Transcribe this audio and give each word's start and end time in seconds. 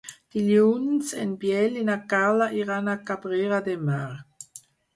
Dilluns 0.35 1.11
en 1.23 1.35
Biel 1.43 1.77
i 1.81 1.85
na 1.91 1.99
Carla 2.15 2.49
iran 2.63 2.89
a 2.89 2.99
Cabrera 3.13 3.63
de 3.71 3.79
Mar. 3.87 4.05